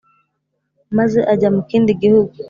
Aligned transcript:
maze 0.97 1.19
ajya 1.33 1.49
mu 1.55 1.61
kindi 1.69 1.91
gihugu 2.01 2.33